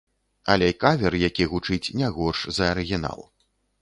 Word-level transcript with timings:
Але 0.53 0.69
кавер, 0.83 1.17
які 1.27 1.47
гучыць 1.51 1.93
не 2.01 2.09
горш 2.17 2.39
за 2.59 2.63
арыгінал. 2.73 3.21